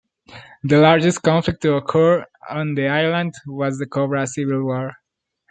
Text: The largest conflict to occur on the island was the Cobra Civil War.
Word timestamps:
The 0.63 0.79
largest 0.79 1.21
conflict 1.21 1.61
to 1.61 1.75
occur 1.75 2.25
on 2.49 2.73
the 2.73 2.87
island 2.87 3.35
was 3.45 3.77
the 3.77 3.85
Cobra 3.85 4.25
Civil 4.25 4.63
War. 4.63 4.95